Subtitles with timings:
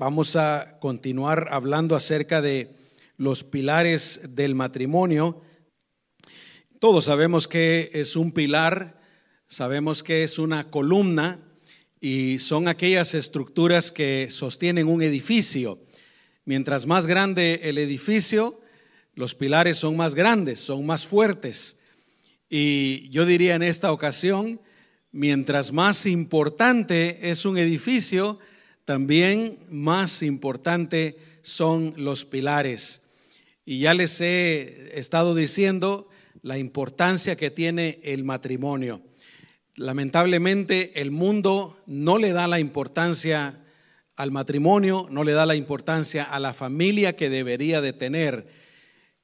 [0.00, 2.70] vamos a continuar hablando acerca de
[3.18, 5.42] los pilares del matrimonio.
[6.78, 8.98] Todos sabemos que es un pilar,
[9.46, 11.38] sabemos que es una columna
[12.00, 15.78] y son aquellas estructuras que sostienen un edificio.
[16.46, 18.58] Mientras más grande el edificio,
[19.12, 21.78] los pilares son más grandes, son más fuertes.
[22.48, 24.62] Y yo diría en esta ocasión,
[25.12, 28.38] mientras más importante es un edificio,
[28.90, 33.02] también más importante son los pilares.
[33.64, 36.08] Y ya les he estado diciendo
[36.42, 39.00] la importancia que tiene el matrimonio.
[39.76, 43.60] Lamentablemente el mundo no le da la importancia
[44.16, 48.48] al matrimonio, no le da la importancia a la familia que debería de tener.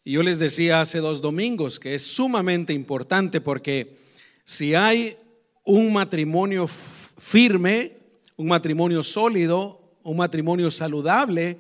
[0.05, 3.97] Y yo les decía hace dos domingos que es sumamente importante porque
[4.45, 5.17] si hay
[5.65, 7.96] un matrimonio firme,
[8.37, 11.59] un matrimonio sólido, un matrimonio saludable,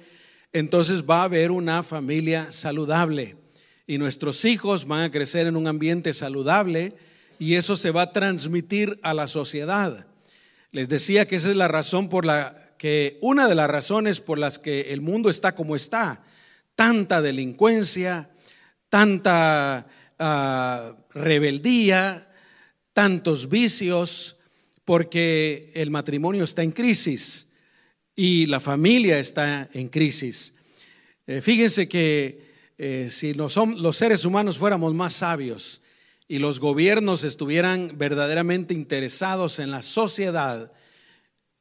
[0.52, 3.36] entonces va a haber una familia saludable
[3.86, 6.94] y nuestros hijos van a crecer en un ambiente saludable
[7.38, 10.06] y eso se va a transmitir a la sociedad.
[10.72, 14.38] Les decía que esa es la razón por la que, una de las razones por
[14.38, 16.22] las que el mundo está como está,
[16.74, 18.30] tanta delincuencia,
[18.88, 19.86] tanta
[20.18, 22.28] ah, rebeldía,
[22.92, 24.35] tantos vicios,
[24.86, 27.48] porque el matrimonio está en crisis
[28.14, 30.54] y la familia está en crisis.
[31.26, 32.46] Eh, fíjense que
[32.78, 35.82] eh, si los, los seres humanos fuéramos más sabios
[36.28, 40.72] y los gobiernos estuvieran verdaderamente interesados en la sociedad,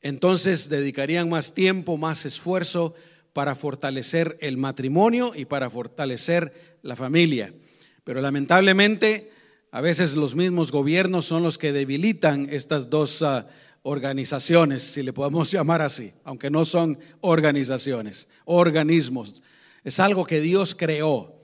[0.01, 2.93] entonces dedicarían más tiempo, más esfuerzo
[3.33, 7.55] para fortalecer el matrimonio y para fortalecer la familia.
[8.03, 9.31] Pero lamentablemente,
[9.75, 13.45] a veces los mismos gobiernos son los que debilitan estas dos ah,
[13.81, 19.43] organizaciones, si le podemos llamar así, aunque no son organizaciones, organismos.
[19.83, 21.43] Es algo que Dios creó.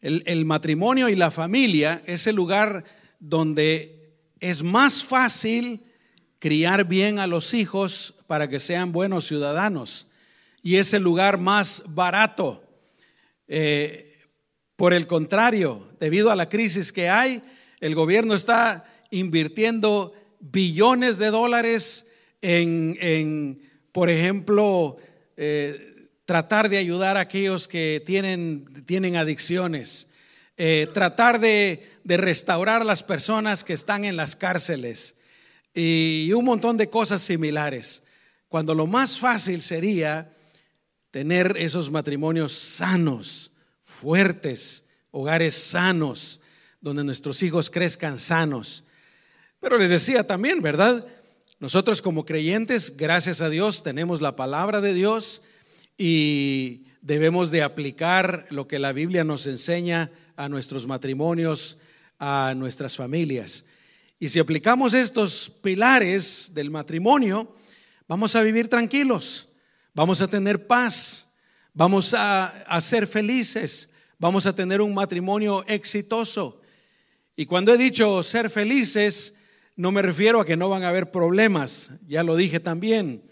[0.00, 2.84] El, matrimonio y la familia es el lugar
[3.20, 5.82] donde es más fácil
[6.38, 10.08] criar bien a los hijos para que sean buenos ciudadanos.
[10.62, 12.64] Y es el lugar más barato.
[13.46, 14.10] Eh,
[14.74, 17.42] por el contrario, debido a la crisis que hay,
[17.80, 22.08] el gobierno está invirtiendo billones de dólares
[22.42, 23.60] en,
[23.92, 24.96] por ejemplo,
[25.36, 25.76] eh,
[26.24, 30.08] tratar de ayudar a aquellos que tienen, tienen adicciones,
[30.56, 35.16] eh, tratar de, de restaurar a las personas que están en las cárceles
[35.74, 38.02] y un montón de cosas similares.
[38.48, 40.32] Cuando lo más fácil sería
[41.10, 46.40] tener esos matrimonios sanos, fuertes, hogares sanos,
[46.88, 48.84] donde nuestros hijos crezcan sanos.
[49.60, 51.06] Pero les decía también, ¿verdad?
[51.60, 55.42] Nosotros como creyentes, gracias a Dios, tenemos la palabra de Dios
[55.96, 61.78] y debemos de aplicar lo que la Biblia nos enseña a nuestros matrimonios,
[62.18, 63.64] a nuestras familias.
[64.20, 67.54] Y si aplicamos estos pilares del matrimonio,
[68.08, 69.48] vamos a vivir tranquilos,
[69.94, 71.28] vamos a tener paz,
[71.72, 73.88] vamos a, ser felices,
[74.18, 76.60] vamos a tener un matrimonio exitoso.
[77.38, 79.36] Y cuando he dicho ser felices,
[79.76, 83.22] no me refiero a que no van a haber problemas, ya lo dije también,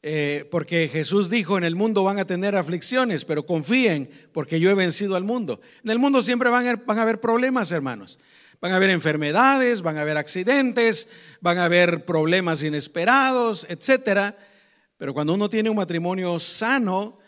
[0.00, 4.70] eh, porque Jesús dijo, en el mundo van a tener aflicciones, pero confíen porque yo
[4.70, 5.60] he vencido al mundo.
[5.84, 8.18] En el mundo siempre van a, van a haber problemas, hermanos.
[8.58, 11.10] Van a haber enfermedades, van a haber accidentes,
[11.42, 14.34] van a haber problemas inesperados, etcétera.
[14.96, 17.18] Pero cuando uno tiene un matrimonio sano,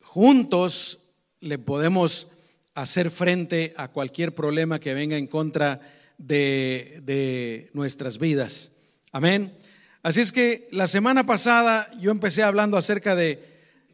[0.00, 1.00] juntos
[1.40, 2.28] le podemos
[2.74, 5.80] hacer frente a cualquier problema que venga en contra
[6.18, 8.72] de, nuestras vidas.
[9.12, 9.54] Amén.
[10.02, 13.42] Así es que la semana pasada yo empecé hablando acerca de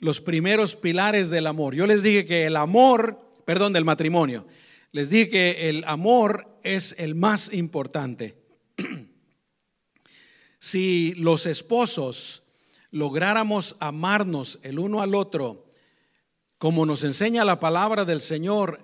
[0.01, 1.75] los primeros pilares del amor.
[1.75, 4.47] Yo les dije que el amor, perdón, del matrimonio,
[4.93, 8.37] les dije que el amor es el más importante.
[10.59, 12.43] si los esposos
[12.91, 15.66] lográramos amarnos el uno al otro,
[16.59, 18.81] como nos enseña la palabra del Señor,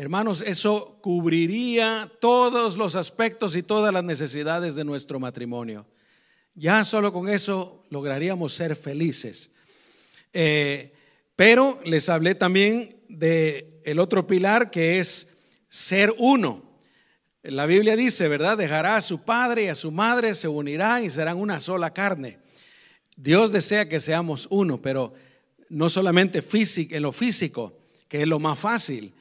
[0.00, 5.88] Hermanos, eso cubriría todos los aspectos y todas las necesidades de nuestro matrimonio.
[6.54, 9.50] Ya solo con eso lograríamos ser felices.
[10.32, 10.92] Eh,
[11.34, 15.36] pero les hablé también de el otro pilar que es
[15.68, 16.62] ser uno.
[17.42, 18.56] La Biblia dice, ¿verdad?
[18.56, 22.38] Dejará a su padre y a su madre, se unirán y serán una sola carne.
[23.16, 25.12] Dios desea que seamos uno, pero
[25.70, 26.42] no solamente
[26.90, 27.78] en lo físico,
[28.08, 29.12] que es lo más fácil,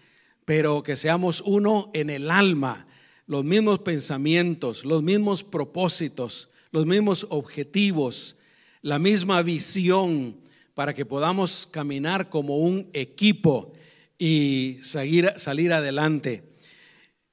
[0.45, 2.85] pero que seamos uno en el alma,
[3.25, 8.37] los mismos pensamientos, los mismos propósitos, los mismos objetivos,
[8.81, 10.37] la misma visión
[10.73, 13.73] para que podamos caminar como un equipo
[14.17, 16.43] y salir adelante.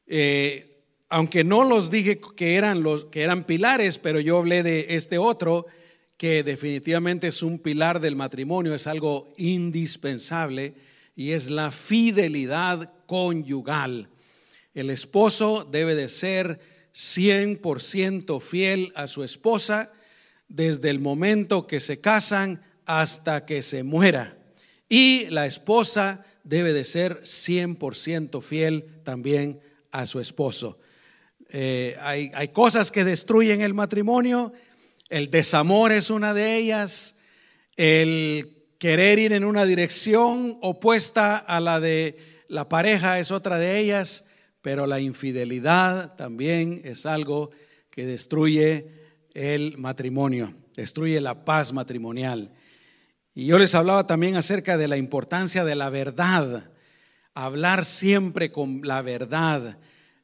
[0.07, 4.87] Eh, aunque no los dije que eran, los, que eran pilares, pero yo hablé de
[4.91, 5.67] este otro,
[6.17, 10.75] que definitivamente es un pilar del matrimonio, es algo indispensable
[11.17, 14.09] y es la fidelidad conyugal.
[14.75, 16.61] El esposo debe de ser
[16.95, 19.93] 100% fiel a su esposa
[20.49, 24.39] desde el momento que se casan hasta que se muera.
[24.89, 30.79] Y la esposa debe de ser 100% fiel también a su esposo.
[31.51, 34.53] Eh, hay, hay cosas que destruyen el matrimonio,
[35.09, 37.17] el desamor es una de ellas,
[37.77, 42.17] el querer ir en una dirección opuesta a la de
[42.49, 44.27] la pareja es otra de ellas,
[44.61, 47.51] pero la infidelidad también es algo
[47.91, 48.89] que destruye
[49.35, 52.53] el matrimonio, destruye la paz matrimonial.
[53.35, 56.71] Y yo les hablaba también acerca de la importancia de la verdad,
[57.35, 59.79] hablar siempre con la verdad,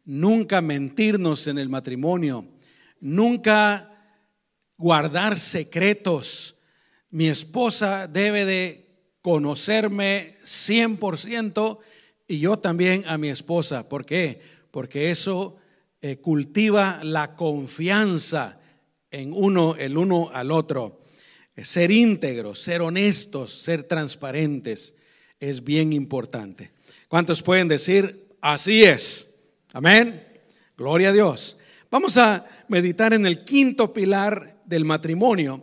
[0.05, 2.47] nunca mentirnos en el matrimonio,
[3.01, 3.90] nunca
[4.81, 6.57] guardar secretos.
[7.11, 8.87] Mi esposa debe de
[9.21, 11.79] conocerme 100%
[12.27, 13.89] y yo también a mi esposa.
[13.89, 14.41] ¿Por qué?
[14.71, 15.57] Porque eso
[16.01, 18.59] eh, cultiva la confianza
[19.11, 21.03] en uno, el uno al otro.
[21.63, 24.95] Ser íntegros, ser honestos, ser transparentes
[25.39, 26.71] es bien importante.
[27.07, 29.35] ¿Cuántos pueden decir, así es?
[29.75, 30.27] Amén.
[30.75, 31.59] Gloria a Dios.
[31.91, 35.63] Vamos a meditar en el quinto pilar del matrimonio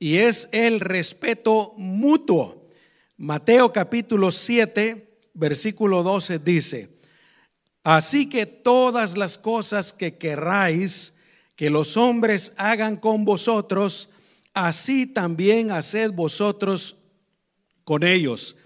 [0.00, 2.66] y es el respeto mutuo.
[3.16, 6.88] Mateo capítulo 7, versículo 12 dice,
[7.84, 11.14] así que todas las cosas que querráis
[11.54, 14.10] que los hombres hagan con vosotros,
[14.54, 16.96] así también haced vosotros
[17.84, 18.56] con ellos,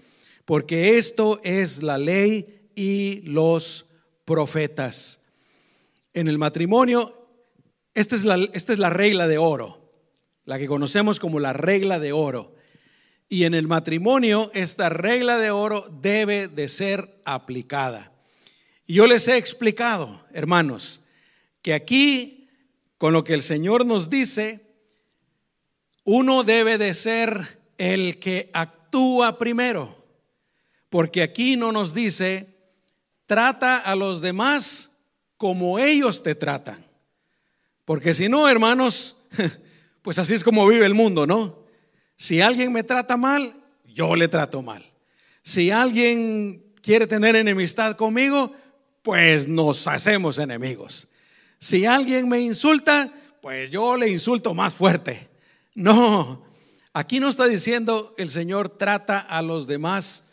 [0.45, 3.85] porque esto es la ley y los
[4.25, 5.25] profetas.
[6.15, 7.27] En el matrimonio,
[7.93, 9.82] esta es la, esta es la regla de oro
[10.45, 12.55] la que conocemos como la regla de oro.
[13.29, 18.11] Y en el matrimonio esta regla de oro debe de ser aplicada.
[18.85, 21.01] Y yo les he explicado, hermanos,
[21.61, 22.49] que aquí,
[22.97, 24.61] con lo que el Señor nos dice,
[26.03, 30.03] uno debe de ser el que actúa primero.
[30.89, 32.55] Porque aquí no nos dice,
[33.25, 34.97] trata a los demás
[35.37, 36.85] como ellos te tratan.
[37.85, 39.17] Porque si no, hermanos,
[40.03, 41.63] pues así es como vive el mundo, ¿no?
[42.17, 43.53] Si alguien me trata mal,
[43.85, 44.85] yo le trato mal.
[45.41, 48.53] Si alguien quiere tener enemistad conmigo,
[49.01, 51.07] pues nos hacemos enemigos.
[51.59, 53.11] Si alguien me insulta,
[53.41, 55.31] pues yo le insulto más fuerte.
[55.75, 56.45] No,
[56.93, 60.25] aquí no está diciendo el Señor trata a los demás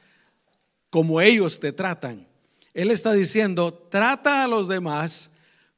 [0.91, 2.29] como ellos te tratan.
[2.75, 5.31] Él está diciendo, trata a los demás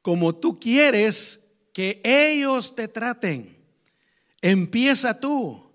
[0.03, 3.57] como tú quieres que ellos te traten.
[4.43, 5.73] Empieza tú.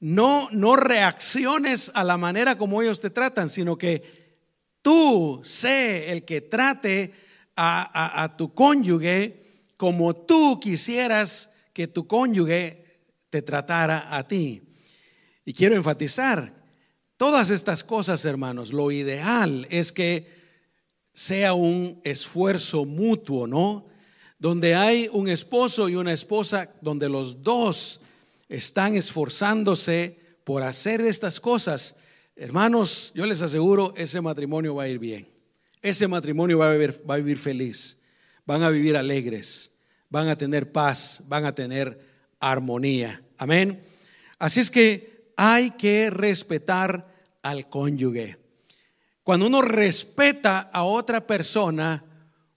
[0.00, 4.38] No, no reacciones a la manera como ellos te tratan, sino que
[4.82, 7.12] tú sé el que trate
[7.54, 9.44] a, a tu cónyuge
[9.76, 12.84] como tú quisieras que tu cónyuge
[13.30, 14.62] te tratara a ti.
[15.44, 16.52] Y quiero enfatizar,
[17.16, 20.38] todas estas cosas, hermanos, lo ideal es que
[21.12, 23.86] sea un esfuerzo mutuo, ¿no?
[24.38, 28.00] Donde hay un esposo y una esposa, donde los dos
[28.48, 31.96] están esforzándose por hacer estas cosas,
[32.36, 35.28] hermanos, yo les aseguro, ese matrimonio va a ir bien.
[35.82, 37.98] Ese matrimonio va a vivir, va a vivir feliz,
[38.46, 39.72] van a vivir alegres,
[40.08, 42.00] van a tener paz, van a tener
[42.40, 43.22] armonía.
[43.36, 43.84] Amén.
[44.38, 48.38] Así es que hay que respetar al cónyuge.
[49.22, 52.04] Cuando uno respeta a otra persona,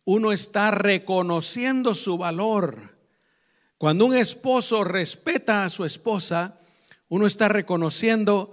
[0.05, 2.97] uno está reconociendo su valor.
[3.77, 6.59] Cuando un esposo respeta a su esposa,
[7.09, 8.51] uno está reconociendo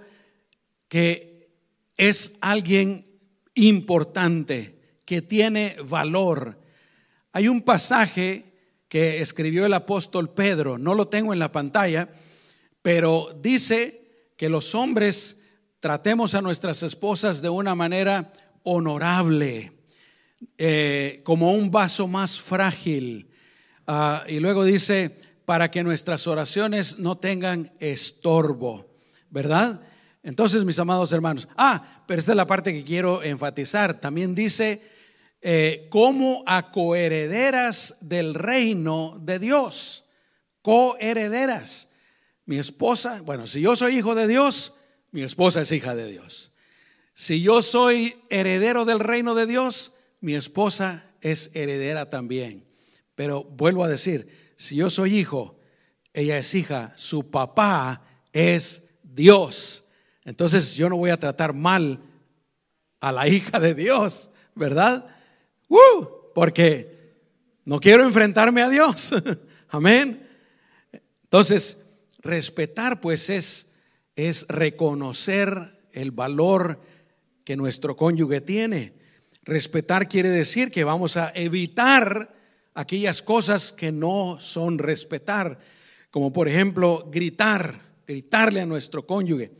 [0.87, 1.49] que
[1.97, 3.05] es alguien
[3.53, 6.59] importante, que tiene valor.
[7.31, 8.53] Hay un pasaje
[8.87, 12.09] que escribió el apóstol Pedro, no lo tengo en la pantalla,
[12.81, 15.41] pero dice que los hombres
[15.79, 18.31] tratemos a nuestras esposas de una manera
[18.63, 19.78] honorable
[20.57, 23.29] eh, como un vaso más frágil.
[23.87, 25.15] Ah, y luego dice,
[25.45, 28.95] para que nuestras oraciones no tengan estorbo,
[29.29, 29.81] ¿verdad?
[30.23, 33.99] Entonces, mis amados hermanos, ah, pero esta es la parte que quiero enfatizar.
[33.99, 34.81] También dice,
[35.41, 40.05] eh, como a coherederas del reino de Dios,
[40.61, 41.89] coherederas.
[42.45, 44.73] Mi esposa, bueno, si yo soy hijo de Dios,
[45.11, 46.51] mi esposa es hija de Dios.
[47.13, 52.65] Si yo soy heredero del reino de Dios, mi esposa es heredera también.
[53.15, 55.59] Pero vuelvo a decir, si yo soy hijo,
[56.13, 59.85] ella es hija, su papá es Dios.
[60.23, 61.99] Entonces yo no voy a tratar mal
[62.99, 65.05] a la hija de Dios, ¿verdad?
[65.67, 66.05] ¡Uh!
[66.35, 66.99] Porque
[67.65, 69.13] no quiero enfrentarme a Dios.
[69.69, 70.27] Amén.
[71.23, 71.85] Entonces,
[72.19, 73.73] respetar pues es,
[74.15, 76.79] es reconocer el valor
[77.43, 78.98] que nuestro cónyuge tiene.
[79.49, 82.35] Respetar quiere decir que vamos a evitar
[82.75, 85.57] aquellas cosas que no son respetar,
[86.11, 89.51] como por ejemplo gritar, gritarle a nuestro cónyuge,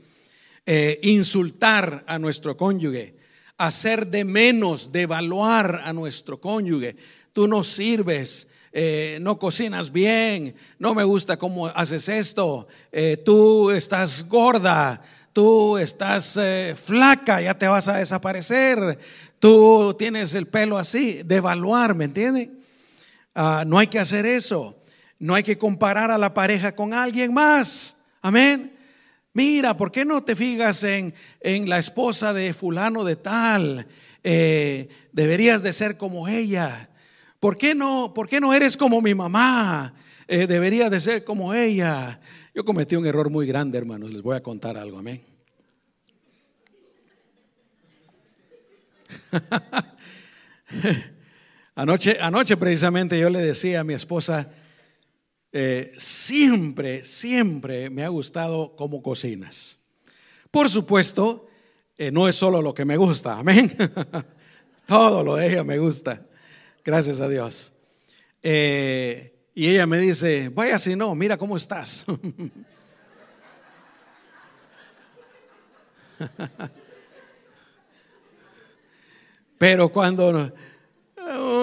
[0.68, 3.16] eh, insultar a nuestro cónyuge,
[3.58, 6.96] hacer de menos, devaluar a nuestro cónyuge.
[7.34, 13.72] Tú no sirves, eh, no cocinas bien, no me gusta cómo haces esto, eh, tú
[13.72, 15.02] estás gorda,
[15.34, 16.40] tú estás
[16.76, 19.00] flaca, ya te vas a desaparecer,
[19.40, 22.60] tú tienes el pelo así, devaluar, ¿me entienden?
[23.34, 24.82] Ah, no hay que hacer eso,
[25.18, 28.76] no hay que comparar a la pareja con alguien más, amén.
[29.34, 33.88] Mira, ¿por qué no te fijas en, en la esposa de fulano de tal?
[34.22, 36.90] deberías de ser como ella.
[37.40, 39.94] ¿Por qué no, por qué no eres como mi mamá?
[40.28, 42.20] Eh, debería de ser como ella.
[42.54, 44.12] Yo cometí un error muy grande, hermanos.
[44.12, 45.24] Les voy a contar algo, amén.
[51.76, 54.50] anoche, anoche precisamente yo le decía a mi esposa,
[55.52, 59.80] eh, siempre, siempre me ha gustado cómo cocinas.
[60.52, 61.48] Por supuesto,
[61.98, 63.76] eh, no es solo lo que me gusta, amén.
[64.86, 66.24] Todo lo de ella me gusta.
[66.84, 67.74] Gracias a Dios.
[68.42, 72.06] Eh, y ella me dice, vaya si no, mira cómo estás.
[79.60, 80.52] Pero cuando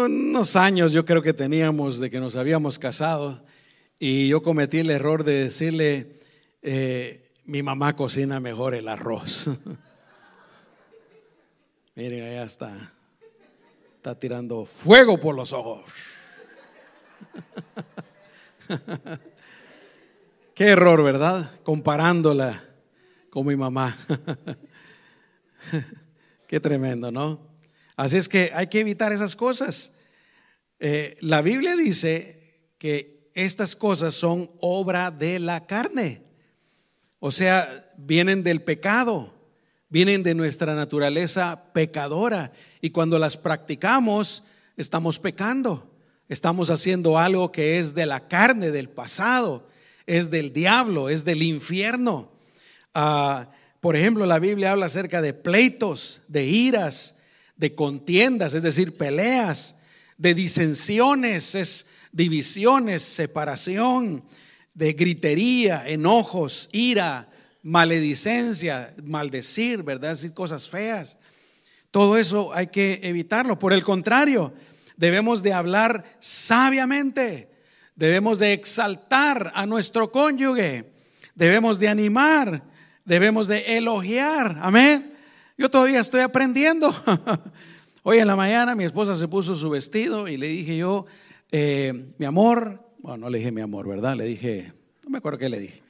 [0.05, 3.43] unos años yo creo que teníamos de que nos habíamos casado
[3.99, 6.21] y yo cometí el error de decirle,
[6.62, 9.49] eh, mi mamá cocina mejor el arroz.
[11.97, 12.93] Miren, allá está
[14.07, 15.83] está tirando fuego por los ojos.
[20.55, 21.50] Qué error, ¿verdad?
[21.65, 22.62] Comparándola
[23.31, 23.97] con mi mamá.
[26.47, 27.41] Qué tremendo, ¿no?
[27.97, 29.93] Así es que hay que evitar esas cosas.
[30.79, 36.23] Eh, la Biblia dice que estas cosas son obra de la carne.
[37.19, 39.37] O sea, vienen del pecado
[39.88, 44.45] vienen de nuestra naturaleza pecadora y cuando las practicamos
[44.76, 45.91] estamos pecando,
[46.29, 49.69] estamos haciendo algo que es de la carne, del pasado,
[50.07, 52.33] es del diablo, es del infierno.
[52.95, 53.50] Ah,
[53.81, 57.17] por ejemplo, la Biblia habla acerca de pleitos, de iras,
[57.56, 59.76] de contiendas, es decir, peleas,
[60.18, 64.25] de disensiones, es divisiones, separación,
[64.75, 67.28] de gritería, enojos, ira,
[67.62, 70.10] maledicencia, maldecir, ¿verdad?
[70.10, 71.18] Decir cosas feas.
[71.90, 73.58] Todo eso hay que evitarlo.
[73.58, 74.52] Por el contrario,
[74.96, 77.50] debemos de hablar sabiamente.
[77.94, 80.92] Debemos de exaltar a nuestro cónyuge.
[81.34, 82.62] Debemos de animar.
[83.04, 84.58] Debemos de elogiar.
[84.60, 85.15] Amén.
[85.58, 86.94] Yo todavía estoy aprendiendo.
[88.02, 91.06] Hoy en la mañana mi esposa se puso su vestido y le dije yo,
[91.50, 94.16] eh, mi amor, bueno, no le dije mi amor, ¿verdad?
[94.16, 95.82] Le dije, no me acuerdo qué le dije.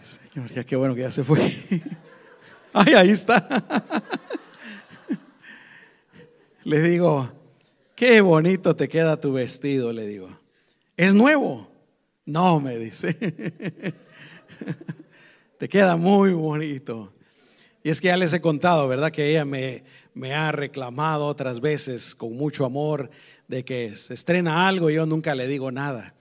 [0.00, 1.40] Señor, ya qué bueno que ya se fue.
[2.72, 3.46] Ay, ahí está.
[6.64, 7.30] Le digo,
[7.94, 10.28] qué bonito te queda tu vestido, le digo.
[10.96, 11.70] ¿Es nuevo?
[12.24, 13.14] No, me dice.
[15.58, 17.15] Te queda muy bonito.
[17.86, 19.12] Y es que ya les he contado, ¿verdad?
[19.12, 23.10] Que ella me, me ha reclamado otras veces con mucho amor
[23.46, 26.12] de que se estrena algo y yo nunca le digo nada.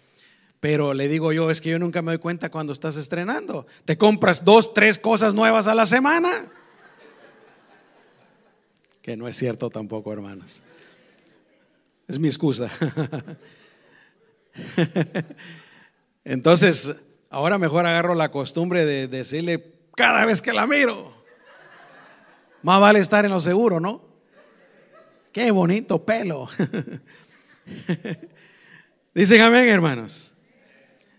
[0.59, 3.65] Pero le digo yo, es que yo nunca me doy cuenta cuando estás estrenando.
[3.83, 6.29] Te compras dos, tres cosas nuevas a la semana.
[9.01, 10.61] Que no es cierto tampoco, hermanos.
[12.07, 12.69] Es mi excusa.
[16.23, 16.95] Entonces,
[17.31, 21.14] ahora mejor agarro la costumbre de decirle cada vez que la miro.
[22.65, 24.01] Más vale estar en lo seguro, ¿no?
[25.31, 26.49] Qué bonito pelo.
[29.13, 30.33] Dicen amén, hermanos.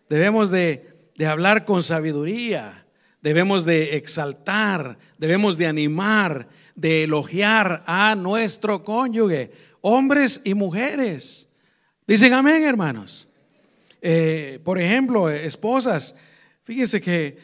[0.08, 2.84] Debemos de, hablar con sabiduría,
[3.22, 11.48] debemos de exaltar, debemos de animar, de elogiar a nuestro cónyuge, hombres y mujeres.
[12.08, 13.28] Dicen amén, hermanos.
[14.02, 16.16] Eh, por ejemplo, esposas,
[16.64, 17.38] fíjense que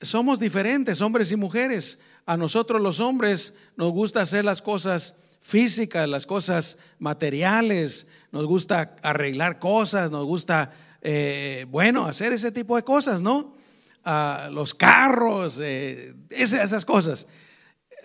[0.00, 1.98] somos diferentes, hombres y mujeres.
[2.26, 8.96] A nosotros los hombres nos gusta hacer las cosas físicas, las cosas materiales, nos gusta
[9.02, 13.60] arreglar cosas, nos gusta, eh, bueno, hacer ese tipo de cosas, ¿no?
[14.50, 17.28] los carros, eh, esas cosas.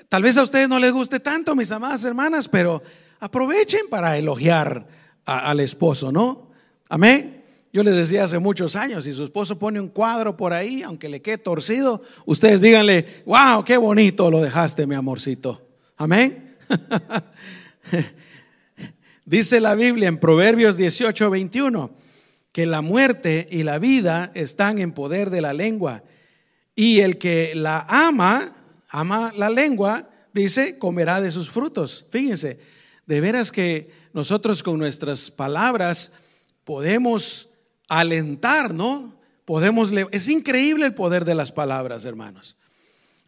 [0.10, 2.84] Tal vez a ustedes no les guste tanto, mis amadas hermanas, pero
[3.20, 4.86] aprovechen para elogiar
[5.26, 6.52] al esposo, ¿no?
[6.88, 7.37] Amén.
[7.74, 11.10] Yo les decía hace muchos años, si su esposo pone un cuadro por ahí, aunque
[11.10, 15.62] le quede torcido, ustedes díganle, wow, qué bonito lo dejaste, mi amorcito.
[15.98, 16.56] Amén.
[19.26, 21.92] Dice la Biblia en Proverbios 18, 21,
[22.54, 26.04] que la muerte y la vida están en poder de la lengua.
[26.76, 28.54] Y el que la ama,
[28.90, 32.06] ama la lengua, dice, comerá de sus frutos.
[32.10, 32.60] Fíjense,
[33.06, 36.14] de veras que nosotros con nuestras palabras
[36.64, 37.47] podemos
[37.88, 39.18] alentar, ¿no?
[39.46, 42.58] Podemos, es increíble el poder de las palabras, hermanos.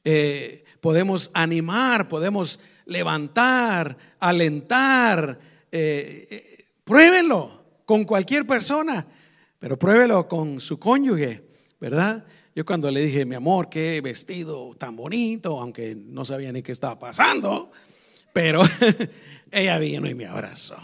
[0.03, 5.39] Eh, podemos animar, podemos levantar, alentar.
[5.71, 9.05] Eh, eh, pruébenlo con cualquier persona,
[9.59, 11.47] pero pruébelo con su cónyuge,
[11.79, 12.25] ¿verdad?
[12.55, 16.71] Yo cuando le dije, mi amor, qué vestido tan bonito, aunque no sabía ni qué
[16.71, 17.71] estaba pasando,
[18.33, 18.61] pero
[19.51, 20.77] ella vino y me abrazó.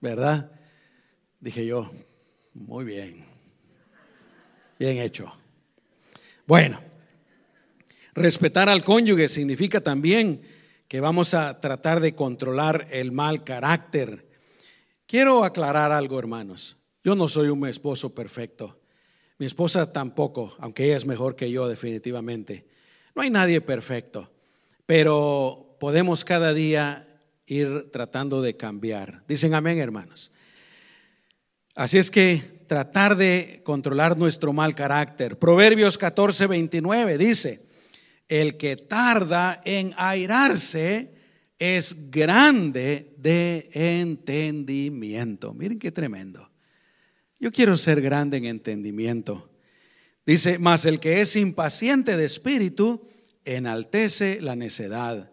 [0.00, 0.50] ¿Verdad?
[1.46, 1.88] Dije yo,
[2.54, 3.24] muy bien,
[4.80, 5.32] bien hecho.
[6.44, 6.80] Bueno,
[8.16, 10.40] Respetar al cónyuge significa también
[10.88, 14.26] que vamos a tratar de controlar el mal carácter.
[15.06, 16.78] Quiero aclarar algo, hermanos.
[17.04, 18.80] Yo no soy un esposo perfecto.
[19.38, 22.66] Mi esposa tampoco, aunque ella es mejor que yo definitivamente.
[23.14, 24.32] No hay nadie perfecto,
[24.86, 27.06] pero podemos cada día
[27.46, 29.22] ir tratando de cambiar.
[29.28, 30.32] Dicen amén, hermanos.
[31.76, 35.38] Así es que tratar de controlar nuestro mal carácter.
[35.38, 37.66] Proverbios 14, 29 dice,
[38.28, 41.12] el que tarda en airarse
[41.58, 45.52] es grande de entendimiento.
[45.52, 46.50] Miren qué tremendo.
[47.38, 49.50] Yo quiero ser grande en entendimiento.
[50.24, 53.06] Dice, mas el que es impaciente de espíritu
[53.44, 55.30] enaltece la necedad.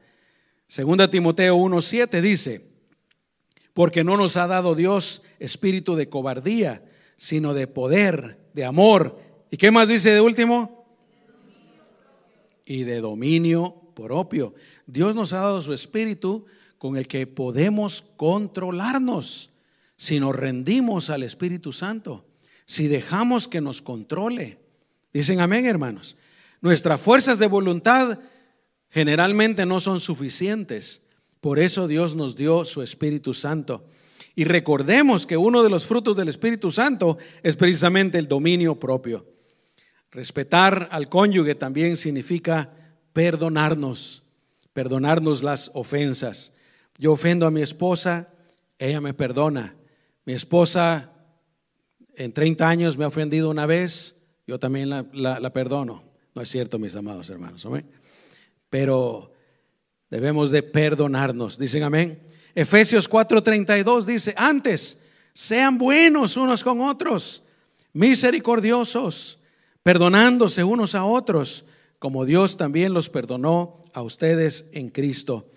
[0.67, 2.72] Segunda Timoteo 1:7 dice,
[3.73, 6.83] porque no nos ha dado Dios espíritu de cobardía,
[7.17, 9.19] sino de poder, de amor.
[9.51, 10.83] ¿Y qué más dice de último?
[12.65, 14.53] y de dominio propio.
[14.86, 16.45] Dios nos ha dado su espíritu
[16.77, 19.51] con el que podemos controlarnos
[19.95, 22.25] si nos rendimos al Espíritu Santo,
[22.65, 24.59] si dejamos que nos controle.
[25.13, 26.17] Dicen amén, hermanos.
[26.62, 28.19] Nuestras fuerzas de voluntad
[28.89, 31.02] generalmente no son suficientes.
[31.43, 33.84] Por eso Dios nos dio su Espíritu Santo.
[34.34, 39.25] Y recordemos que uno de los frutos del Espíritu Santo es precisamente el dominio propio.
[40.10, 42.71] Respetar al cónyuge también significa
[43.12, 44.23] perdonarnos,
[44.71, 46.53] perdonarnos las ofensas.
[46.97, 48.29] Yo ofendo a mi esposa,
[48.79, 49.75] ella me perdona.
[50.23, 51.12] Mi esposa
[52.15, 54.15] en 30 años me ha ofendido una vez,
[54.47, 56.06] yo también la, perdono.
[56.36, 57.67] No es cierto, mis amados hermanos.
[58.69, 59.33] Pero
[60.13, 61.58] debemos de perdonarnos.
[61.58, 62.19] Dicen amén.
[62.54, 65.02] Efesios 4:32 dice, antes,
[65.34, 67.41] sean buenos unos con otros,
[67.93, 69.39] misericordiosos
[69.82, 71.65] perdonándose unos a otros,
[71.97, 75.49] como Dios también los perdonó a ustedes en Cristo.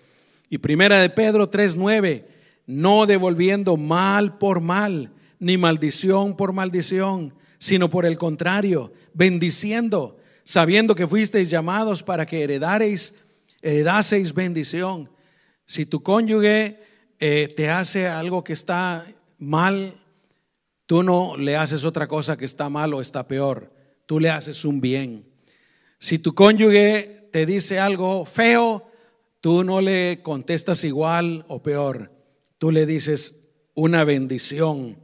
[0.49, 2.25] Y primera de Pedro 3:9,
[2.65, 10.95] no devolviendo mal por mal, ni maldición por maldición, sino por el contrario, bendiciendo, sabiendo
[10.95, 13.26] que fuisteis llamados para que heredareis,
[13.67, 15.09] heredaseis bendición.
[15.65, 16.79] Si tu cónyuge
[17.19, 19.05] eh, te hace algo que está
[19.37, 19.93] mal,
[20.85, 23.77] tú no le haces otra cosa que está mal o está peor
[24.07, 25.25] tú le haces un bien.
[25.99, 28.89] Si tu cónyuge te dice algo feo,
[29.41, 32.11] tú no le contestas igual o peor,
[32.57, 34.97] tú le dices una bendición.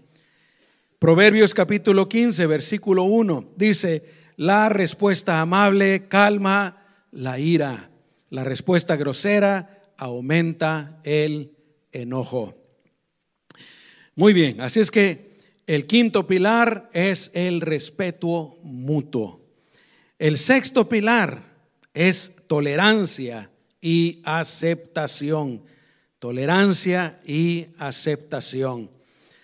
[0.97, 4.05] Proverbios capítulo 15, versículo 1 dice,
[4.37, 7.91] la respuesta amable calma la ira,
[8.33, 11.55] la respuesta grosera aumenta el
[11.91, 12.55] enojo.
[14.15, 19.39] Muy bien, así es que el quinto pilar es el respeto mutuo.
[20.17, 21.43] El sexto pilar
[21.93, 25.63] es tolerancia y aceptación.
[26.17, 28.89] Tolerancia y aceptación.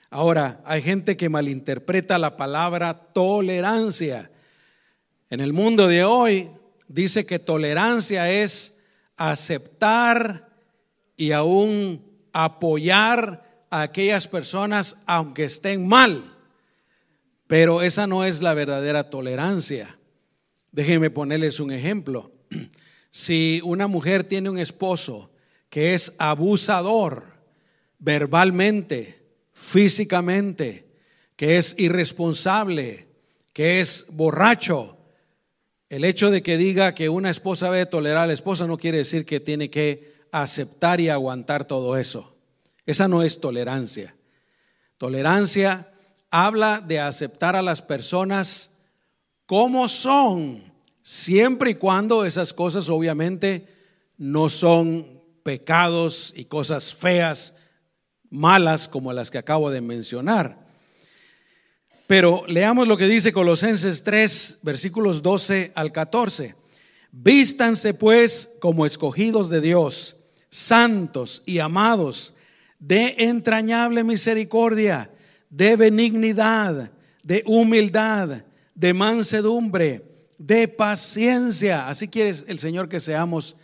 [0.10, 4.32] Ahora, hay gente que malinterpreta la palabra tolerancia.
[5.30, 6.50] En el mundo de hoy
[6.88, 8.78] dice que tolerancia es
[9.20, 10.50] aceptar
[11.16, 12.04] y aún
[12.34, 16.36] apoyar a aquellas personas aunque estén mal.
[17.46, 20.00] Pero esa no es la verdadera tolerancia.
[20.72, 22.32] Déjenme ponerles un ejemplo.
[23.12, 25.32] Si una mujer tiene un esposo
[25.72, 27.26] que es abusador
[27.98, 30.92] verbalmente, físicamente,
[31.36, 33.08] que es irresponsable,
[33.52, 34.99] que es borracho,
[35.90, 39.00] el hecho de que diga que una esposa debe tolerar a la esposa no quiere
[39.00, 42.36] decir que tiene que aceptar y aguantar todo eso.
[42.86, 44.16] Esa no es tolerancia.
[44.98, 45.92] Tolerancia
[46.30, 48.76] habla de aceptar a las personas
[49.48, 50.64] como son,
[51.02, 53.68] siempre y cuando esas cosas obviamente
[54.18, 57.56] no son pecados y cosas feas,
[58.30, 60.69] malas como las que acabo de mencionar.
[62.10, 66.56] Pero leamos lo que dice Colosenses 3, versículos 12 al 14.
[67.12, 70.16] Vístanse pues como escogidos de Dios,
[70.50, 72.34] santos y amados,
[72.80, 75.12] de entrañable misericordia,
[75.52, 76.92] de benignidad,
[77.22, 78.44] de humildad,
[78.74, 80.04] de mansedumbre,
[80.40, 81.90] de paciencia.
[81.90, 83.56] Así quiere el Señor que seamos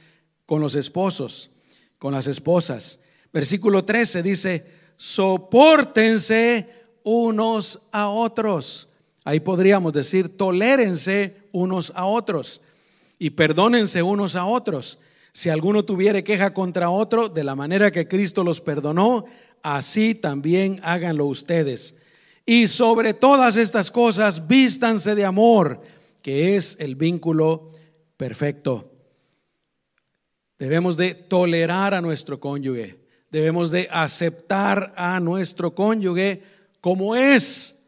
[0.46, 1.50] con los esposos,
[1.98, 3.00] con las esposas.
[3.34, 8.90] Versículo 13 dice, soportense unos a otros.
[9.24, 12.62] Ahí podríamos decir, tolérense unos a otros
[13.18, 15.00] y perdónense unos a otros.
[15.32, 19.26] Si alguno tuviere queja contra otro, de la manera que Cristo los perdonó,
[19.62, 21.98] así también háganlo ustedes.
[22.46, 25.82] Y sobre todas estas cosas, vístanse de amor,
[26.22, 27.72] que es el vínculo
[28.18, 28.92] perfecto.
[30.58, 32.98] Debemos de tolerar a nuestro cónyuge,
[33.30, 36.55] debemos de aceptar a nuestro cónyuge
[36.86, 37.84] como es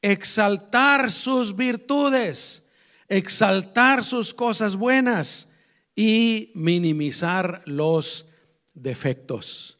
[0.00, 2.68] exaltar sus virtudes,
[3.06, 5.52] exaltar sus cosas buenas
[5.94, 8.26] y minimizar los
[8.74, 9.78] defectos.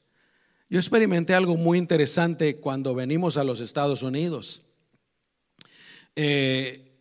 [0.71, 4.63] Yo experimenté algo muy interesante cuando venimos a los Estados Unidos.
[6.15, 7.01] Eh,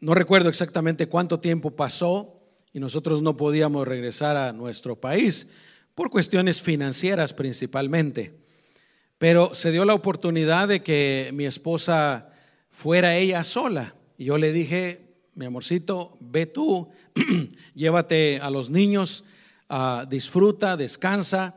[0.00, 2.42] no recuerdo exactamente cuánto tiempo pasó
[2.74, 5.48] y nosotros no podíamos regresar a nuestro país
[5.94, 8.43] por cuestiones financieras principalmente.
[9.18, 12.32] Pero se dio la oportunidad de que mi esposa
[12.70, 13.94] fuera ella sola.
[14.18, 16.90] Y yo le dije, mi amorcito, ve tú,
[17.74, 19.24] llévate a los niños,
[19.68, 21.56] ah, disfruta, descansa.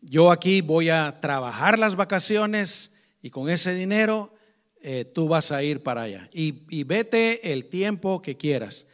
[0.00, 4.34] Yo aquí voy a trabajar las vacaciones y con ese dinero
[4.82, 6.28] eh, tú vas a ir para allá.
[6.32, 8.86] Y, vete el tiempo que quieras.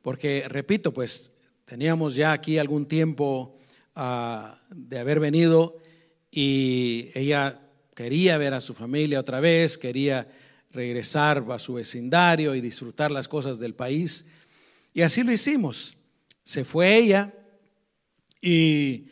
[0.00, 1.32] Porque, repito, pues
[1.66, 3.54] teníamos ya aquí algún tiempo
[3.94, 5.76] ah, de haber venido
[6.36, 7.60] y ella
[7.94, 10.26] quería ver a su familia otra vez, quería
[10.72, 14.26] regresar a su vecindario y disfrutar las cosas del país.
[14.92, 15.96] Y así lo hicimos.
[16.42, 17.32] Se fue ella
[18.40, 19.06] y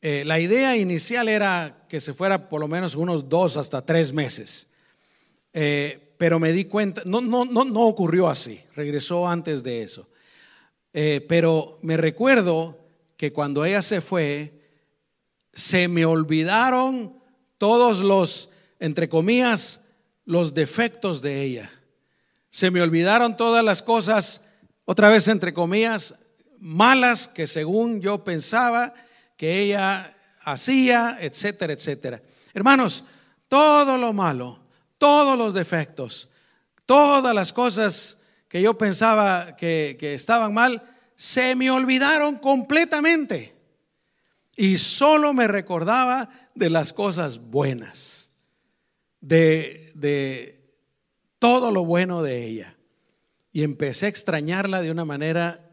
[0.00, 4.14] eh, la idea inicial era que se fuera por lo menos unos dos hasta tres
[4.14, 4.70] meses.
[5.52, 10.08] Eh, pero me di cuenta, no, no, no, no ocurrió así, regresó antes de eso.
[10.94, 12.78] Eh, pero me recuerdo
[13.18, 14.61] que cuando ella se fue,
[15.52, 17.20] se me olvidaron
[17.58, 19.80] todos los, entre comillas,
[20.24, 21.70] los defectos de ella.
[22.50, 24.48] Se me olvidaron todas las cosas,
[24.84, 26.14] otra vez entre comillas,
[26.58, 28.94] malas que según yo pensaba
[29.36, 30.12] que ella
[30.42, 32.22] hacía, etcétera, etcétera.
[32.54, 33.04] Hermanos,
[33.48, 34.60] todo lo malo,
[34.98, 36.28] todos los defectos,
[36.86, 40.82] todas las cosas que yo pensaba que, que estaban mal,
[41.16, 43.61] se me olvidaron completamente
[44.56, 48.30] y solo me recordaba de las cosas buenas,
[49.20, 50.62] de, de
[51.38, 52.76] todo lo bueno de ella.
[53.50, 55.72] Y empecé a extrañarla de una manera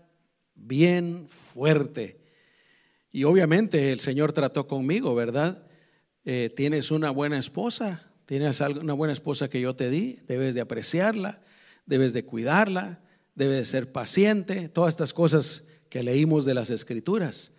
[0.56, 2.20] bien fuerte.
[3.12, 5.66] Y obviamente el Señor trató conmigo, ¿verdad?
[6.26, 10.62] Eh, tienes una buena esposa, tienes una buena esposa que yo te di, debes de
[10.62, 11.42] apreciarla,
[11.86, 13.00] debes de cuidarla,
[13.36, 17.54] debes de ser paciente, todas estas cosas que leímos de las escrituras.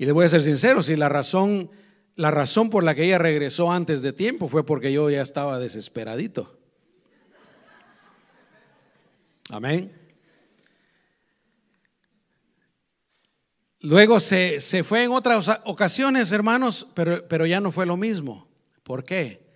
[0.00, 1.70] Y le voy a ser sincero, si la razón,
[2.16, 5.58] la razón por la que ella regresó antes de tiempo fue porque yo ya estaba
[5.58, 6.58] desesperadito.
[9.50, 9.92] Amén.
[13.80, 18.48] Luego se, se, fue en otras ocasiones, hermanos, pero, pero ya no fue lo mismo.
[18.82, 19.46] ¿Por qué?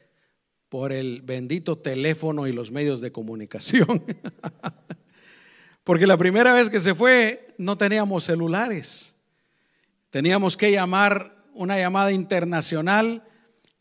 [0.69, 4.05] Por el bendito teléfono y los medios de comunicación.
[5.85, 9.14] Porque la primera vez que se fue no teníamos celulares.
[10.15, 13.25] Teníamos que llamar una llamada internacional.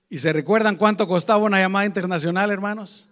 [0.09, 3.07] ¿Y se recuerdan cuánto costaba una llamada internacional, hermanos?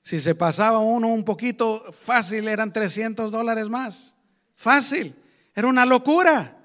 [0.00, 4.16] Si se pasaba uno un poquito fácil, eran 300 dólares más.
[4.56, 5.14] Fácil.
[5.54, 6.56] Era una locura.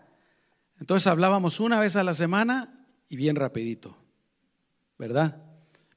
[0.79, 2.73] Entonces hablábamos una vez a la semana
[3.09, 3.93] y bien rapidito.
[4.97, 5.35] ¿Verdad?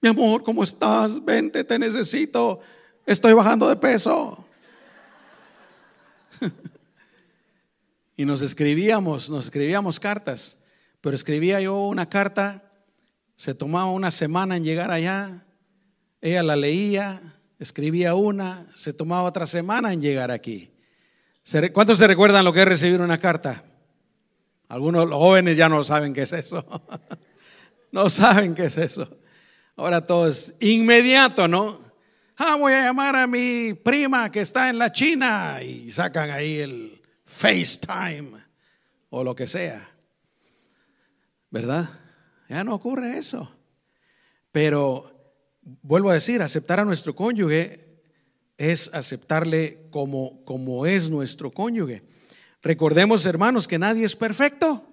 [0.00, 1.24] Mi amor, ¿cómo estás?
[1.24, 2.58] Vente, te necesito.
[3.06, 4.44] Estoy bajando de peso.
[8.20, 10.58] y nos escribíamos, nos escribíamos cartas,
[11.00, 12.70] pero escribía yo una carta,
[13.34, 15.46] se tomaba una semana en llegar allá,
[16.20, 20.70] ella la leía, escribía una, se tomaba otra semana en llegar aquí.
[21.72, 23.64] ¿Cuántos se recuerdan lo que es recibir una carta?
[24.68, 26.62] Algunos los jóvenes ya no saben qué es eso.
[27.90, 29.08] no saben qué es eso.
[29.76, 31.80] Ahora todo es inmediato, ¿no?
[32.36, 36.58] Ah, voy a llamar a mi prima que está en la China y sacan ahí
[36.58, 36.99] el
[37.30, 38.32] FaceTime
[39.10, 39.88] o lo que sea.
[41.50, 41.88] ¿Verdad?
[42.48, 43.50] Ya no ocurre eso.
[44.52, 45.34] Pero
[45.82, 48.02] vuelvo a decir, aceptar a nuestro cónyuge
[48.58, 52.02] es aceptarle como, como es nuestro cónyuge.
[52.62, 54.84] Recordemos, hermanos, que nadie es perfecto.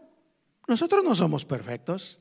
[0.67, 2.19] Nosotros no somos perfectos.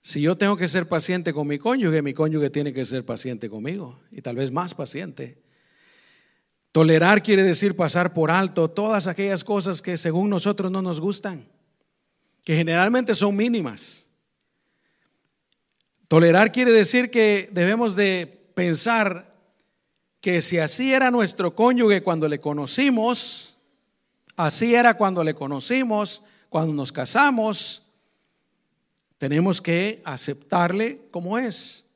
[0.00, 3.50] Si yo tengo que ser paciente con mi cónyuge, mi cónyuge tiene que ser paciente
[3.50, 5.45] conmigo y tal vez más paciente.
[6.76, 11.48] Tolerar quiere decir pasar por alto todas aquellas cosas que según nosotros no nos gustan,
[12.44, 14.04] que generalmente son mínimas.
[16.06, 19.34] Tolerar quiere decir que debemos de pensar
[20.20, 23.56] que si así era nuestro cónyuge cuando le conocimos,
[24.36, 27.84] Así era cuando le conocimos, cuando nos casamos.
[29.16, 31.86] Tenemos que aceptarle como es.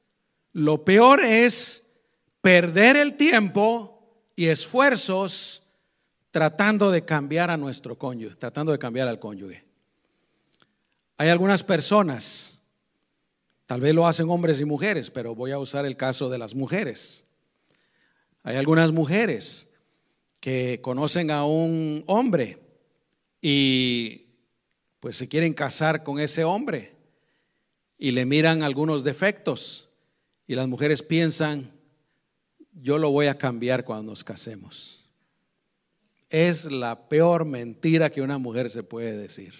[0.54, 1.92] Lo peor es
[2.40, 3.99] perder el tiempo
[4.36, 5.62] y esfuerzos
[6.30, 9.64] tratando de cambiar a nuestro cónyuge, tratando de cambiar al cónyuge.
[11.16, 12.62] Hay algunas personas,
[13.66, 16.54] tal vez lo hacen hombres y mujeres, pero voy a usar el caso de las
[16.54, 17.26] mujeres.
[18.42, 19.74] Hay algunas mujeres
[20.40, 22.58] que conocen a un hombre
[23.42, 24.26] y
[25.00, 26.94] pues se quieren casar con ese hombre
[27.98, 29.90] y le miran algunos defectos
[30.46, 31.70] y las mujeres piensan,
[32.72, 35.08] yo lo voy a cambiar cuando nos casemos.
[36.28, 39.54] Es la peor mentira que una mujer se puede decir.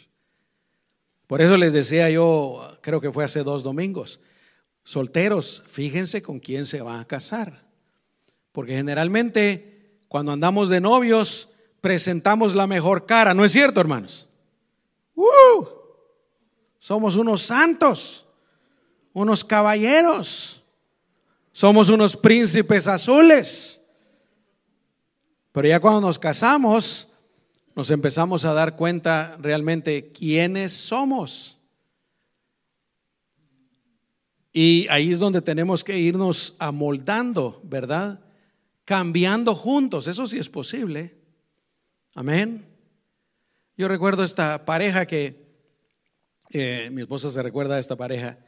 [1.27, 4.21] Por eso les decía yo, creo que fue hace dos domingos,
[4.83, 7.65] solteros, fíjense con quién se van a casar.
[8.53, 9.71] Porque generalmente
[10.09, 13.33] cuando andamos de novios, presentamos la mejor cara.
[13.33, 14.29] ¿No es cierto, hermanos?
[15.15, 15.67] ¡Uh!
[16.79, 18.27] Somos unos santos,
[19.13, 20.60] unos caballeros,
[21.53, 23.81] somos unos príncipes azules.
[25.53, 27.09] Pero ya cuando nos casamos,
[27.75, 31.59] nos empezamos a dar cuenta realmente quiénes somos.
[34.53, 38.21] Y ahí es donde tenemos que irnos amoldando, ¿verdad?
[38.91, 40.09] cambiando juntos.
[40.09, 41.15] Eso sí es posible.
[42.17, 42.67] Amén.
[43.77, 45.47] Yo recuerdo esta pareja que,
[46.51, 48.41] eh, mi esposa se recuerda a esta pareja.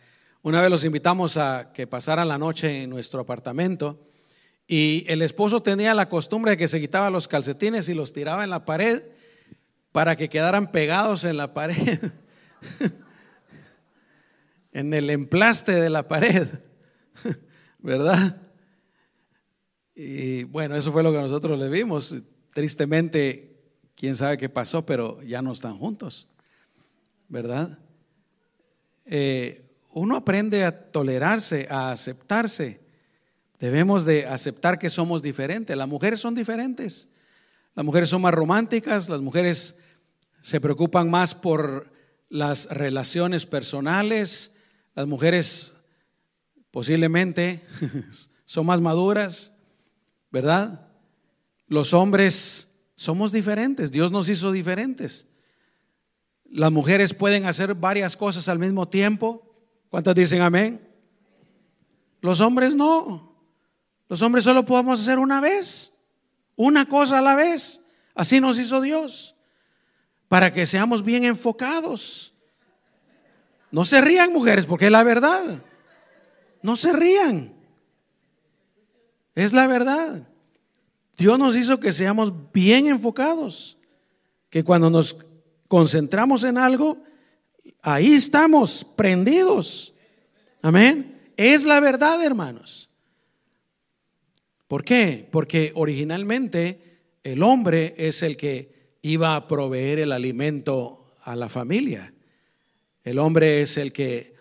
[0.45, 4.05] Una vez los invitamos a que pasaran la noche en nuestro apartamento
[4.67, 8.43] y el esposo tenía la costumbre de que se quitaba los calcetines y los tiraba
[8.43, 9.03] en la pared
[9.93, 12.11] para que quedaran pegados en la pared,
[14.73, 16.49] en el emplaste de la pared,
[17.79, 18.43] ¿verdad?
[19.95, 22.17] Y bueno, eso fue lo que nosotros le vimos.
[22.53, 23.61] Tristemente,
[23.95, 26.27] quién sabe qué pasó, pero ya no están juntos,
[27.29, 27.79] ¿verdad?
[29.05, 32.81] Eh, uno aprende a tolerarse, a aceptarse.
[33.59, 35.77] Debemos de aceptar que somos diferentes.
[35.77, 37.09] Las mujeres son diferentes.
[37.75, 39.79] Las mujeres son más románticas, las mujeres
[40.43, 41.91] se preocupan más por
[42.29, 44.57] las relaciones personales,
[44.95, 45.77] las mujeres
[46.71, 47.65] posiblemente
[48.45, 49.53] son más maduras,
[50.31, 50.89] ¿verdad?
[51.67, 55.29] Los hombres somos diferentes, Dios nos hizo diferentes.
[56.45, 59.52] Las mujeres pueden hacer varias cosas al mismo tiempo.
[59.93, 60.81] ¿Cuántas dicen amén?
[62.23, 63.37] Los hombres no.
[64.09, 65.93] Los hombres solo podemos hacer una vez,
[66.57, 67.83] una cosa a la vez.
[68.15, 69.37] Así nos hizo Dios,
[70.29, 72.33] para que seamos bien enfocados.
[73.71, 75.63] No se rían mujeres, porque es la verdad.
[76.63, 77.55] No se rían.
[79.35, 80.27] Es la verdad.
[81.19, 83.77] Dios nos hizo que seamos bien enfocados,
[84.49, 85.19] que cuando nos
[85.69, 86.97] concentramos en algo,
[87.83, 89.93] ahí estamos prendidos.
[90.63, 91.33] Amén.
[91.37, 92.89] Es la verdad, hermanos.
[94.69, 95.29] ¿Por qué?
[95.31, 102.15] Porque originalmente el hombre es el que iba a proveer el alimento a la familia.
[103.05, 104.33] El hombre es el que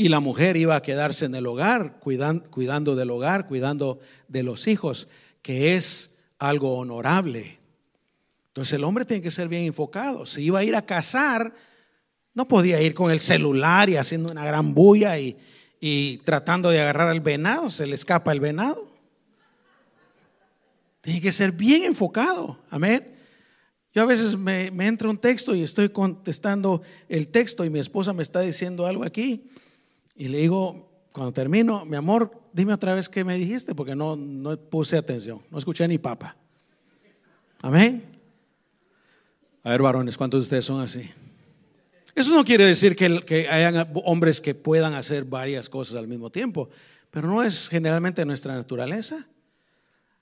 [0.00, 3.98] y la mujer iba a quedarse en el hogar, cuidando, del hogar, cuidando
[4.28, 5.08] de los hijos,
[5.42, 7.58] que es algo honorable.
[8.46, 10.24] Entonces el hombre tiene que ser bien enfocado.
[10.24, 11.52] Si iba a ir a cazar,
[12.38, 15.36] no podía ir con el celular y haciendo una gran bulla y,
[15.80, 18.96] y tratando de agarrar al venado, se le escapa el venado.
[21.00, 22.56] Tiene que ser bien enfocado.
[22.70, 23.12] Amén.
[23.92, 27.80] Yo a veces me, me, entra un texto y estoy contestando el texto y mi
[27.80, 29.50] esposa me está diciendo algo aquí.
[30.14, 34.14] Y le digo, cuando termino, mi amor, dime otra vez qué me dijiste porque no,
[34.14, 36.36] no puse atención, no escuché ni papa.
[37.62, 38.04] Amén.
[39.64, 41.10] A ver, varones, ¿cuántos de ustedes son así?
[42.18, 46.68] Eso no quiere decir que, hayan hombres que puedan hacer varias cosas al mismo tiempo,
[47.12, 49.28] pero no es generalmente nuestra naturaleza.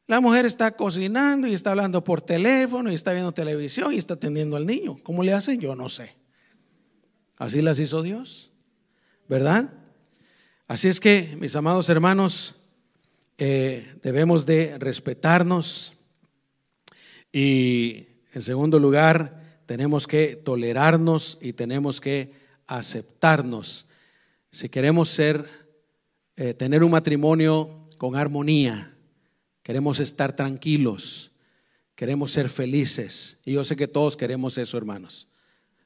[0.06, 4.12] La mujer está cocinando y está hablando por teléfono y está viendo televisión y está
[4.12, 4.98] atendiendo al niño.
[5.02, 5.58] ¿Cómo le hacen?
[5.58, 6.14] Yo no sé.
[7.38, 8.50] Así las hizo Dios,
[9.26, 9.72] ¿verdad?
[10.68, 12.56] Así es que, mis amados hermanos,
[13.38, 15.94] eh, debemos de respetarnos
[17.32, 22.32] y, en segundo lugar, tenemos que tolerarnos y tenemos que
[22.66, 23.86] aceptarnos.
[24.50, 25.44] Si queremos ser,
[26.36, 28.96] eh, tener un matrimonio con armonía,
[29.62, 31.32] queremos estar tranquilos,
[31.94, 33.40] queremos ser felices.
[33.44, 35.28] Y yo sé que todos queremos eso, hermanos.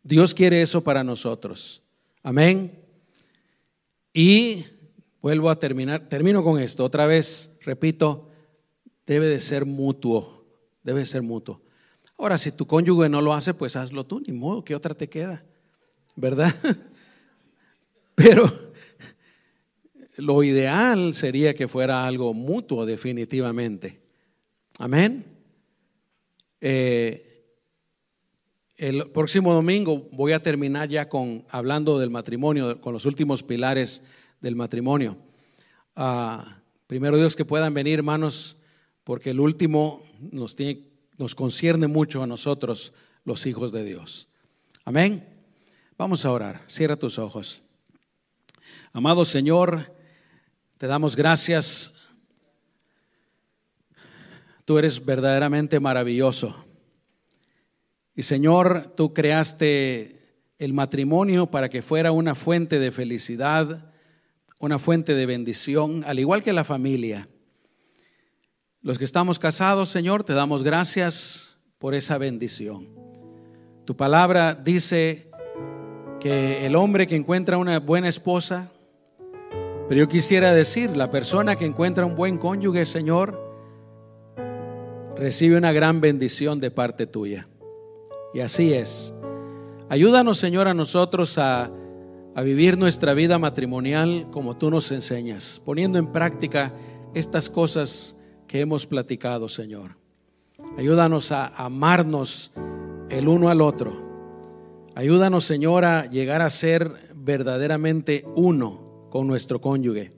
[0.02, 1.82] Dios quiere eso para nosotros.
[2.22, 2.78] Amén.
[4.12, 4.64] Y
[5.22, 6.84] vuelvo a terminar, termino con esto.
[6.84, 8.28] Otra vez, repito,
[9.06, 10.44] debe de ser mutuo,
[10.82, 11.62] debe de ser mutuo.
[12.20, 15.08] Ahora, si tu cónyuge no lo hace, pues hazlo tú, ni modo, ¿qué otra te
[15.08, 15.42] queda?
[16.16, 16.54] ¿Verdad?
[18.14, 18.52] Pero
[20.18, 24.02] lo ideal sería que fuera algo mutuo definitivamente.
[24.78, 25.24] Amén.
[26.60, 27.46] Eh,
[28.76, 34.04] el próximo domingo voy a terminar ya con hablando del matrimonio, con los últimos pilares
[34.42, 35.16] del matrimonio.
[35.96, 38.58] Ah, primero Dios que puedan venir, hermanos,
[39.04, 40.89] porque el último nos, tiene,
[41.20, 42.94] nos concierne mucho a nosotros,
[43.26, 44.26] los hijos de Dios.
[44.86, 45.28] Amén.
[45.98, 46.64] Vamos a orar.
[46.66, 47.60] Cierra tus ojos.
[48.94, 49.94] Amado Señor,
[50.78, 51.92] te damos gracias.
[54.64, 56.64] Tú eres verdaderamente maravilloso.
[58.16, 63.92] Y Señor, tú creaste el matrimonio para que fuera una fuente de felicidad,
[64.58, 67.28] una fuente de bendición, al igual que la familia.
[68.82, 72.88] Los que estamos casados, Señor, te damos gracias por esa bendición.
[73.84, 75.30] Tu palabra dice
[76.18, 78.70] que el hombre que encuentra una buena esposa,
[79.86, 83.38] pero yo quisiera decir, la persona que encuentra un buen cónyuge, Señor,
[85.14, 87.48] recibe una gran bendición de parte tuya.
[88.32, 89.12] Y así es.
[89.90, 91.70] Ayúdanos, Señor, a nosotros a,
[92.42, 96.72] vivir nuestra vida matrimonial como tú nos enseñas, poniendo en práctica
[97.12, 98.19] estas cosas
[98.50, 99.92] que hemos platicado, Señor.
[100.76, 102.50] Ayúdanos a amarnos
[103.08, 104.88] el uno al otro.
[104.96, 110.10] Ayúdanos, Señor, a llegar a ser verdaderamente uno con nuestro cónyuge.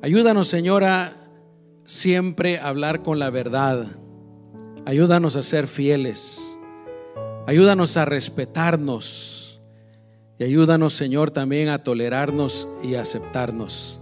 [0.00, 1.12] Ayúdanos, Señor, a
[1.84, 3.88] siempre hablar con la verdad.
[4.86, 6.58] Ayúdanos a ser fieles.
[7.46, 9.60] Ayúdanos a respetarnos
[10.38, 14.00] y ayúdanos, Señor, también a tolerarnos y aceptarnos.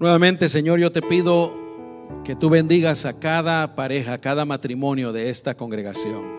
[0.00, 1.67] Nuevamente, Señor, yo te pido
[2.24, 6.38] que tú bendigas a cada pareja, a cada matrimonio de esta congregación.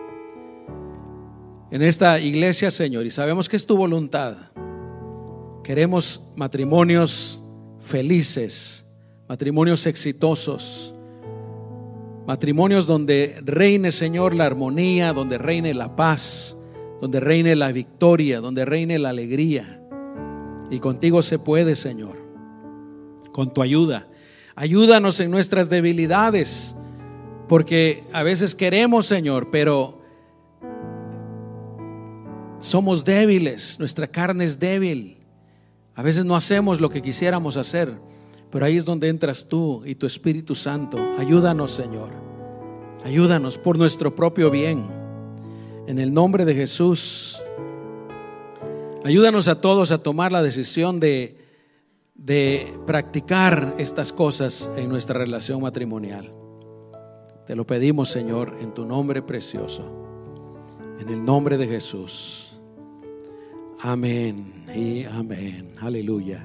[1.70, 4.36] En esta iglesia, Señor, y sabemos que es tu voluntad.
[5.62, 7.40] Queremos matrimonios
[7.80, 8.84] felices,
[9.28, 10.94] matrimonios exitosos,
[12.30, 16.56] Matrimonios donde reine, Señor, la armonía, donde reine la paz,
[17.00, 19.82] donde reine la victoria, donde reine la alegría.
[20.70, 22.16] Y contigo se puede, Señor,
[23.32, 24.06] con tu ayuda.
[24.60, 26.74] Ayúdanos en nuestras debilidades,
[27.48, 30.02] porque a veces queremos, Señor, pero
[32.58, 35.16] somos débiles, nuestra carne es débil.
[35.94, 37.94] A veces no hacemos lo que quisiéramos hacer.
[38.50, 40.98] Pero ahí es donde entras tú y tu Espíritu Santo.
[41.18, 42.10] Ayúdanos, Señor.
[43.02, 44.86] Ayúdanos por nuestro propio bien.
[45.86, 47.42] En el nombre de Jesús.
[49.06, 51.39] Ayúdanos a todos a tomar la decisión de,
[52.20, 56.30] de practicar estas cosas en nuestra relación matrimonial.
[57.46, 59.82] Te lo pedimos, Señor, en tu nombre precioso.
[61.00, 62.60] En el nombre de Jesús.
[63.80, 65.74] Amén y amén.
[65.80, 66.38] Aleluya.